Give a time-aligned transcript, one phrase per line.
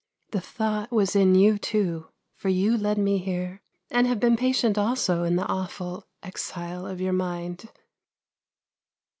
[0.31, 3.61] The thought was in you, too, for you led me here,
[3.91, 7.69] and have been patient also in the awful exile of your mind."